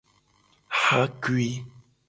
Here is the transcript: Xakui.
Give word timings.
Xakui. 0.81 1.47